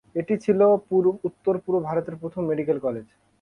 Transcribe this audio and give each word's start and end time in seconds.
এটি 0.15 0.33
ছিল 0.45 0.59
উত্তর-পূর্ব 1.27 1.77
ভারতের 1.87 2.15
প্রথম 2.21 2.41
মেডিকেল 2.49 2.77
কলেজ। 2.85 3.05